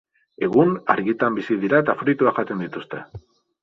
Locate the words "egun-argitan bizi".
0.47-1.59